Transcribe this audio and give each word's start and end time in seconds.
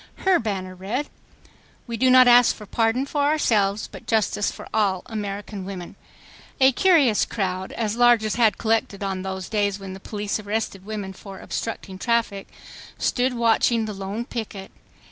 Her 0.25 0.39
banner 0.39 0.73
read, 0.73 1.11
"We 1.85 1.95
do 1.95 2.09
not 2.09 2.27
ask 2.27 2.59
pardon 2.71 3.05
for 3.05 3.21
ourselves 3.25 3.87
but 3.87 4.07
justice 4.07 4.51
for 4.51 4.67
all 4.73 5.03
American 5.05 5.63
women." 5.63 5.95
A 6.59 6.71
curious 6.71 7.23
crowd, 7.23 7.71
as 7.73 7.95
large 7.95 8.23
as 8.25 8.33
had 8.33 8.57
collected 8.57 9.03
on 9.03 9.21
those 9.21 9.47
days 9.47 9.77
when 9.77 9.93
the 9.93 9.99
police 9.99 10.39
arrested 10.39 10.87
women 10.87 11.13
for 11.13 11.39
"obstructing 11.39 11.99
traffic," 11.99 12.47
stood 12.97 13.35
watching 13.35 13.85
the 13.85 13.93
lone 13.93 14.25
picket. 14.25 14.71